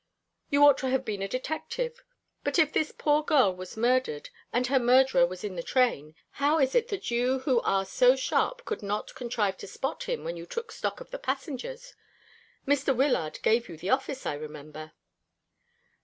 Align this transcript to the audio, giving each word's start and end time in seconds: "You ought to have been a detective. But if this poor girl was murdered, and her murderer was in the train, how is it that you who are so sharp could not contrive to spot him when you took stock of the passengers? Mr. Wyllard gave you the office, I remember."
"You 0.49 0.65
ought 0.65 0.79
to 0.79 0.89
have 0.89 1.05
been 1.05 1.21
a 1.21 1.27
detective. 1.27 2.03
But 2.43 2.57
if 2.57 2.73
this 2.73 2.91
poor 2.91 3.21
girl 3.21 3.55
was 3.55 3.77
murdered, 3.77 4.31
and 4.51 4.65
her 4.65 4.79
murderer 4.79 5.27
was 5.27 5.43
in 5.43 5.55
the 5.55 5.61
train, 5.61 6.15
how 6.31 6.57
is 6.57 6.73
it 6.73 6.87
that 6.87 7.11
you 7.11 7.37
who 7.41 7.59
are 7.61 7.85
so 7.85 8.15
sharp 8.15 8.65
could 8.65 8.81
not 8.81 9.13
contrive 9.13 9.57
to 9.57 9.67
spot 9.67 10.05
him 10.05 10.23
when 10.23 10.37
you 10.37 10.47
took 10.47 10.71
stock 10.71 11.01
of 11.01 11.11
the 11.11 11.19
passengers? 11.19 11.93
Mr. 12.67 12.95
Wyllard 12.95 13.39
gave 13.43 13.69
you 13.69 13.77
the 13.77 13.91
office, 13.91 14.25
I 14.25 14.33
remember." 14.33 14.93